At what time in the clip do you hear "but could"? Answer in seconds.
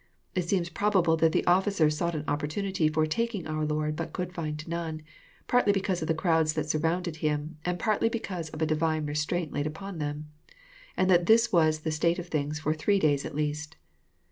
3.95-4.33